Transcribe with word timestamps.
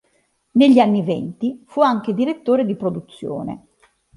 Negli 0.53 0.79
anni 0.79 1.03
venti, 1.03 1.61
fu 1.67 1.81
anche 1.81 2.15
direttore 2.15 2.65
di 2.65 2.73
produzione. 2.75 3.67